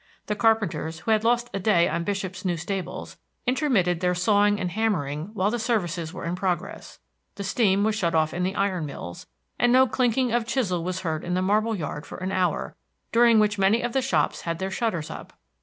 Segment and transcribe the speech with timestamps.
[0.25, 4.71] The carpenters, who had lost a day on Bishop's new stables, intermitted their sawing and
[4.71, 6.97] hammering while the services were in progress;
[7.35, 9.27] the steam was shut off in the iron mills,
[9.59, 12.75] and no clinking of the chisel was heard in the marble yard for an hour,
[13.11, 15.33] during which many of the shops had their shutters up.